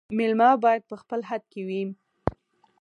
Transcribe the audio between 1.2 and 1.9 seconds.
حد کي وي